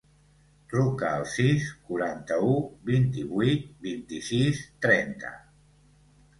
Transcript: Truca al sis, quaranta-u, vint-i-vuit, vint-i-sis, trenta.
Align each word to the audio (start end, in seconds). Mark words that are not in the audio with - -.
Truca 0.69 1.11
al 1.17 1.25
sis, 1.33 1.67
quaranta-u, 1.91 2.57
vint-i-vuit, 2.93 3.71
vint-i-sis, 3.87 4.67
trenta. 4.89 5.35